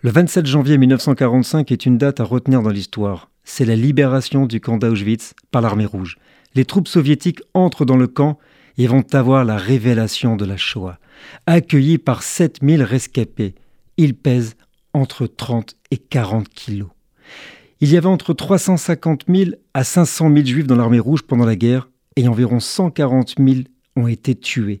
Le 0.00 0.12
27 0.12 0.46
janvier 0.46 0.78
1945 0.78 1.72
est 1.72 1.84
une 1.84 1.98
date 1.98 2.20
à 2.20 2.24
retenir 2.24 2.62
dans 2.62 2.70
l'histoire. 2.70 3.30
C'est 3.42 3.64
la 3.64 3.74
libération 3.74 4.46
du 4.46 4.60
camp 4.60 4.76
d'Auschwitz 4.76 5.34
par 5.50 5.60
l'armée 5.60 5.86
rouge. 5.86 6.18
Les 6.54 6.64
troupes 6.64 6.86
soviétiques 6.86 7.40
entrent 7.52 7.84
dans 7.84 7.96
le 7.96 8.06
camp 8.06 8.38
et 8.76 8.86
vont 8.86 9.04
avoir 9.12 9.44
la 9.44 9.56
révélation 9.56 10.36
de 10.36 10.44
la 10.44 10.56
Shoah. 10.56 11.00
Accueillis 11.46 11.98
par 11.98 12.22
7000 12.22 12.84
rescapés, 12.84 13.56
ils 13.96 14.14
pèsent 14.14 14.54
entre 14.92 15.26
30 15.26 15.74
et 15.90 15.96
40 15.96 16.48
kilos. 16.48 16.90
Il 17.80 17.90
y 17.90 17.96
avait 17.96 18.06
entre 18.06 18.34
350 18.34 19.24
000 19.26 19.50
à 19.74 19.82
500 19.82 20.32
000 20.32 20.46
juifs 20.46 20.68
dans 20.68 20.76
l'armée 20.76 21.00
rouge 21.00 21.22
pendant 21.24 21.44
la 21.44 21.56
guerre 21.56 21.88
et 22.14 22.28
environ 22.28 22.60
140 22.60 23.34
000 23.36 23.62
ont 23.96 24.06
été 24.06 24.36
tués. 24.36 24.80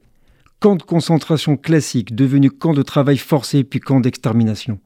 Camp 0.60 0.76
de 0.76 0.84
concentration 0.84 1.56
classique 1.56 2.14
devenu 2.14 2.52
camp 2.52 2.72
de 2.72 2.82
travail 2.82 3.18
forcé 3.18 3.64
puis 3.64 3.80
camp 3.80 3.98
d'extermination. 3.98 4.78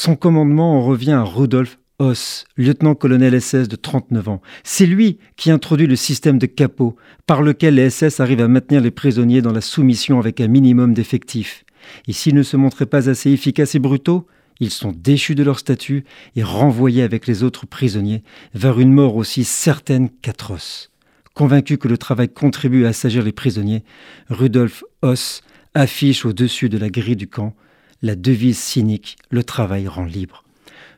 Son 0.00 0.14
commandement 0.14 0.78
en 0.78 0.84
revient 0.84 1.10
à 1.10 1.24
Rudolf 1.24 1.80
Hoss, 1.98 2.44
lieutenant-colonel 2.56 3.42
SS 3.42 3.66
de 3.66 3.74
39 3.74 4.28
ans. 4.28 4.42
C'est 4.62 4.86
lui 4.86 5.18
qui 5.36 5.50
introduit 5.50 5.88
le 5.88 5.96
système 5.96 6.38
de 6.38 6.46
capot, 6.46 6.94
par 7.26 7.42
lequel 7.42 7.74
les 7.74 7.90
SS 7.90 8.20
arrivent 8.20 8.42
à 8.42 8.46
maintenir 8.46 8.80
les 8.80 8.92
prisonniers 8.92 9.42
dans 9.42 9.50
la 9.50 9.60
soumission 9.60 10.20
avec 10.20 10.40
un 10.40 10.46
minimum 10.46 10.94
d'effectifs. 10.94 11.64
Et 12.06 12.12
s'ils 12.12 12.36
ne 12.36 12.44
se 12.44 12.56
montraient 12.56 12.86
pas 12.86 13.10
assez 13.10 13.32
efficaces 13.32 13.74
et 13.74 13.80
brutaux, 13.80 14.28
ils 14.60 14.70
sont 14.70 14.92
déchus 14.96 15.34
de 15.34 15.42
leur 15.42 15.58
statut 15.58 16.04
et 16.36 16.44
renvoyés 16.44 17.02
avec 17.02 17.26
les 17.26 17.42
autres 17.42 17.66
prisonniers 17.66 18.22
vers 18.54 18.78
une 18.78 18.92
mort 18.92 19.16
aussi 19.16 19.42
certaine 19.42 20.10
qu'atroce. 20.22 20.92
Convaincu 21.34 21.76
que 21.76 21.88
le 21.88 21.98
travail 21.98 22.28
contribue 22.28 22.84
à 22.84 22.90
assagir 22.90 23.24
les 23.24 23.32
prisonniers, 23.32 23.82
Rudolf 24.30 24.84
Hoss 25.02 25.40
affiche 25.74 26.24
au-dessus 26.24 26.68
de 26.68 26.78
la 26.78 26.88
grille 26.88 27.16
du 27.16 27.26
camp 27.26 27.56
la 28.02 28.14
devise 28.14 28.58
cynique 28.58 29.16
Le 29.30 29.42
travail 29.42 29.88
rend 29.88 30.04
libre. 30.04 30.44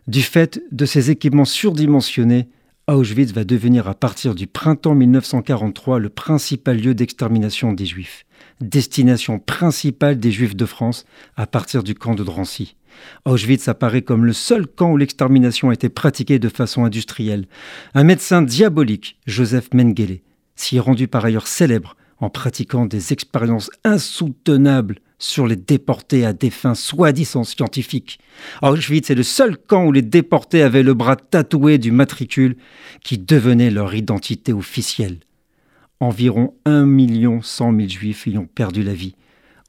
Du 0.07 0.23
fait 0.23 0.63
de 0.73 0.87
ces 0.87 1.11
équipements 1.11 1.45
surdimensionnés, 1.45 2.49
Auschwitz 2.89 3.33
va 3.33 3.45
devenir 3.45 3.87
à 3.87 3.95
partir 3.95 4.35
du 4.35 4.47
printemps 4.47 4.95
1943 4.95 5.99
le 5.99 6.09
principal 6.09 6.81
lieu 6.81 6.95
d'extermination 6.95 7.73
des 7.73 7.87
Juifs, 7.87 8.27
destination 8.61 9.39
principale 9.39 10.19
des 10.19 10.33
Juifs 10.33 10.57
de 10.57 10.67
France 10.67 11.05
à 11.37 11.47
partir 11.47 11.85
du 11.85 11.95
camp 11.95 12.15
de 12.15 12.25
Drancy. 12.25 12.77
Auschwitz 13.25 13.69
apparaît 13.69 14.03
comme 14.03 14.25
le 14.25 14.33
seul 14.33 14.67
camp 14.67 14.93
où 14.93 14.97
l'extermination 14.97 15.71
a 15.71 15.75
été 15.75 15.89
pratiquée 15.89 16.39
de 16.39 16.49
façon 16.49 16.85
industrielle. 16.85 17.47
Un 17.95 18.03
médecin 18.03 18.43
diabolique, 18.43 19.19
Joseph 19.27 19.73
Mengele, 19.73 20.21
s'y 20.57 20.77
est 20.77 20.81
rendu 20.81 21.07
par 21.07 21.25
ailleurs 21.25 21.47
célèbre 21.47 21.97
en 22.19 22.29
pratiquant 22.29 22.87
des 22.87 23.13
expériences 23.13 23.71
insoutenables 23.85 25.01
sur 25.21 25.47
les 25.47 25.55
déportés 25.55 26.25
à 26.25 26.33
des 26.33 26.51
fins 26.51 26.75
soi-disant 26.75 27.45
scientifiques. 27.45 28.19
Auschwitz 28.63 29.11
est 29.11 29.15
le 29.15 29.23
seul 29.23 29.57
camp 29.57 29.85
où 29.85 29.93
les 29.93 30.03
déportés 30.03 30.63
avaient 30.63 30.83
le 30.83 30.95
bras 30.95 31.15
tatoué 31.15 31.79
du 31.79 31.93
matricule 31.93 32.57
qui 33.05 33.19
devenait 33.19 33.71
leur 33.71 33.95
identité 33.95 34.53
officielle. 34.53 35.21
Environ 36.01 36.55
1 36.65 37.43
100 37.43 37.77
000 37.77 37.89
juifs 37.89 38.27
y 38.27 38.39
ont 38.39 38.47
perdu 38.47 38.83
la 38.83 38.95
vie, 38.95 39.15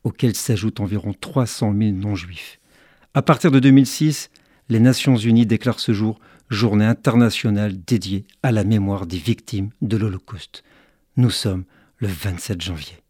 auxquels 0.05 0.35
s'ajoutent 0.35 0.80
environ 0.80 1.13
300 1.13 1.75
000 1.77 1.91
non-juifs. 1.91 2.59
À 3.13 3.21
partir 3.21 3.52
de 3.52 3.59
2006, 3.59 4.30
les 4.69 4.80
Nations 4.80 5.17
Unies 5.17 5.45
déclarent 5.45 5.81
ce 5.81 5.91
jour 5.91 6.19
journée 6.49 6.86
internationale 6.86 7.73
dédiée 7.86 8.25
à 8.41 8.53
la 8.53 8.63
mémoire 8.63 9.05
des 9.05 9.17
victimes 9.17 9.71
de 9.81 9.97
l'Holocauste. 9.97 10.63
Nous 11.17 11.30
sommes 11.30 11.65
le 11.97 12.08
27 12.08 12.61
janvier. 12.61 13.02